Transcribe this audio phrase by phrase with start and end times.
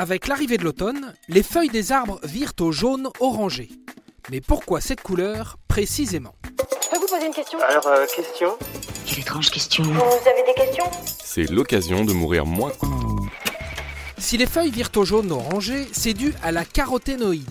[0.00, 3.68] Avec l'arrivée de l'automne, les feuilles des arbres virent au jaune orangé.
[4.30, 6.34] Mais pourquoi cette couleur précisément?
[6.82, 7.58] Je peux vous poser une question?
[7.60, 8.56] Alors, euh, question?
[9.04, 9.84] Quelle étrange question.
[9.84, 10.86] Vous avez des questions?
[11.22, 12.72] C'est l'occasion de mourir moins.
[14.16, 17.50] Si les feuilles virent au jaune orangé, c'est dû à la caroténoïde.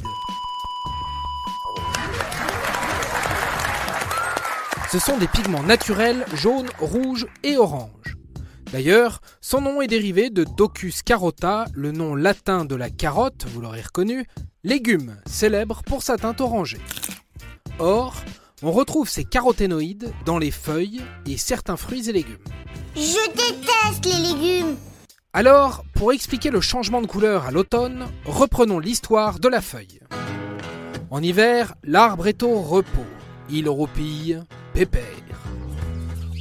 [4.91, 7.91] Ce sont des pigments naturels jaunes, rouges et oranges.
[8.71, 13.61] D'ailleurs, son nom est dérivé de Docus carota, le nom latin de la carotte, vous
[13.61, 14.25] l'aurez reconnu,
[14.63, 16.81] légume célèbre pour sa teinte orangée.
[17.79, 18.15] Or,
[18.61, 22.37] on retrouve ces caroténoïdes dans les feuilles et certains fruits et légumes.
[22.95, 24.75] Je déteste les légumes.
[25.33, 29.99] Alors, pour expliquer le changement de couleur à l'automne, reprenons l'histoire de la feuille.
[31.09, 33.05] En hiver, l'arbre est au repos.
[33.49, 34.41] Il roupille,
[34.73, 35.28] pépère.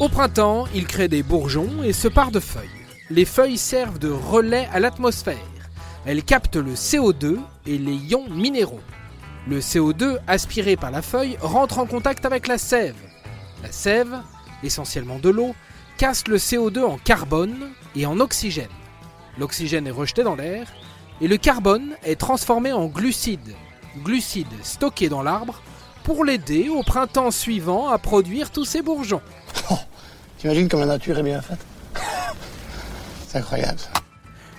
[0.01, 2.69] Au printemps, il crée des bourgeons et se part de feuilles.
[3.11, 5.37] Les feuilles servent de relais à l'atmosphère.
[6.07, 8.80] Elles captent le CO2 et les ions minéraux.
[9.48, 12.95] Le CO2 aspiré par la feuille rentre en contact avec la sève.
[13.65, 14.21] La sève,
[14.63, 15.57] essentiellement de l'eau,
[15.96, 18.68] casse le CO2 en carbone et en oxygène.
[19.37, 20.68] L'oxygène est rejeté dans l'air
[21.21, 23.57] et le carbone est transformé en glucides,
[24.05, 25.60] glucides stockés dans l'arbre
[26.05, 29.23] pour l'aider au printemps suivant à produire tous ses bourgeons.
[30.38, 31.59] T'imagines comme la nature est bien faite
[33.27, 33.91] C'est incroyable ça.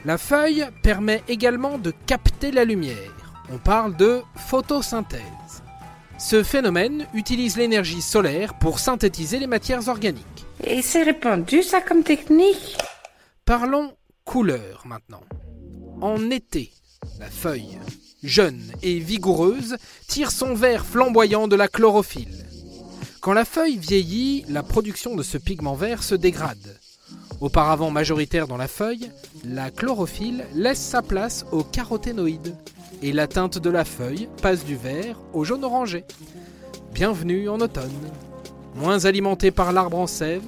[0.05, 3.33] La feuille permet également de capter la lumière.
[3.51, 5.63] On parle de photosynthèse.
[6.17, 10.45] Ce phénomène utilise l'énergie solaire pour synthétiser les matières organiques.
[10.63, 12.77] Et c'est répandu ça comme technique?
[13.45, 13.93] Parlons
[14.25, 15.23] couleur maintenant.
[16.01, 16.71] En été,
[17.19, 17.79] la feuille,
[18.21, 22.45] jeune et vigoureuse, tire son vert flamboyant de la chlorophylle.
[23.21, 26.79] Quand la feuille vieillit, la production de ce pigment vert se dégrade.
[27.41, 29.11] Auparavant majoritaire dans la feuille,
[29.43, 32.55] la chlorophylle laisse sa place aux caroténoïdes
[33.01, 36.05] et la teinte de la feuille passe du vert au jaune orangé.
[36.93, 37.91] Bienvenue en automne.
[38.75, 40.43] Moins alimentées par l'arbre en sève,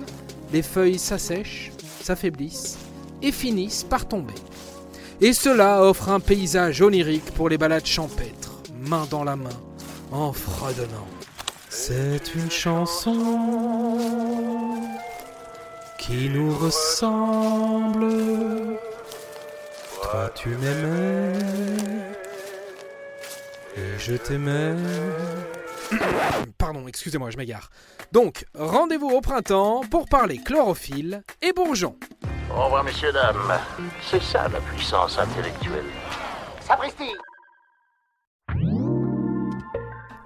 [0.53, 2.77] les feuilles s'assèchent, s'affaiblissent
[3.21, 4.33] et finissent par tomber.
[5.19, 9.49] Et cela offre un paysage onirique pour les balades champêtres, main dans la main,
[10.11, 11.20] en fredonnant.
[11.73, 13.17] C'est une chanson
[15.97, 18.07] qui nous ressemble.
[20.01, 21.39] Toi tu m'aimais
[23.77, 24.75] et je t'aimais.
[26.57, 27.69] Pardon, excusez-moi, je m'égare.
[28.11, 31.95] Donc, rendez-vous au printemps pour parler chlorophylle et bourgeons.
[32.53, 33.59] Au revoir, messieurs, dames.
[34.09, 35.85] C'est ça la puissance intellectuelle.
[36.67, 37.11] Sapristi